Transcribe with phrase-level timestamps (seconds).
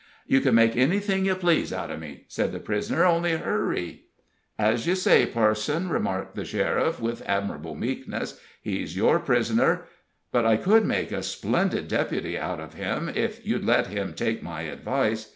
[0.25, 3.05] "You can make anything you please out of me," said the prisoner.
[3.05, 4.05] "Only hurry!"
[4.57, 9.83] "As you say, parson," remarked the sheriff, with admirable meekness; "he's your prisoner,
[10.31, 14.41] but I could make a splendid deputy out of him if you'd let him take
[14.41, 15.29] my advice.